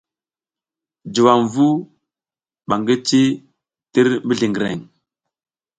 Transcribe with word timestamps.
Juwam 1.13 1.41
vu 1.53 1.67
ɓa 2.67 2.75
ngi 2.81 2.95
ci 3.07 3.21
tir 3.91 4.07
mizliŋgreŋ. 4.27 4.77